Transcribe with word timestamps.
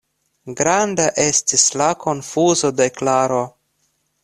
Granda 0.61 1.05
estis 1.25 1.67
la 1.83 1.91
konfuzo 2.05 2.73
de 2.81 2.91
Klaro. 2.99 3.45